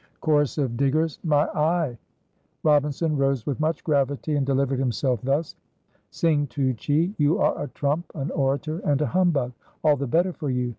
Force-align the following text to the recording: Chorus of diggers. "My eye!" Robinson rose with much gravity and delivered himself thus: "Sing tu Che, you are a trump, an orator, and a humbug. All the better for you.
Chorus 0.19 0.57
of 0.57 0.77
diggers. 0.77 1.19
"My 1.23 1.43
eye!" 1.49 1.95
Robinson 2.63 3.15
rose 3.17 3.45
with 3.45 3.59
much 3.59 3.83
gravity 3.83 4.35
and 4.35 4.43
delivered 4.43 4.79
himself 4.79 5.21
thus: 5.21 5.55
"Sing 6.09 6.47
tu 6.47 6.73
Che, 6.73 7.13
you 7.19 7.37
are 7.37 7.61
a 7.61 7.67
trump, 7.67 8.11
an 8.15 8.31
orator, 8.31 8.79
and 8.79 8.99
a 9.03 9.05
humbug. 9.05 9.53
All 9.83 9.95
the 9.95 10.07
better 10.07 10.33
for 10.33 10.49
you. 10.49 10.69